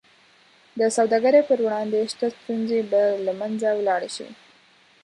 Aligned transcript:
د 0.79 0.81
سوداګرۍ 0.97 1.41
پر 1.49 1.59
وړاندې 1.65 1.99
شته 2.11 2.25
ستونزې 2.37 2.81
به 2.91 3.01
له 3.25 3.33
منځه 3.39 3.69
ولاړې 3.79 4.09
شي. 4.15 4.27